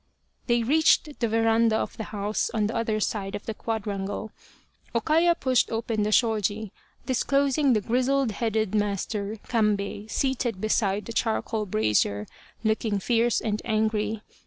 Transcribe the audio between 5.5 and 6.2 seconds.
open the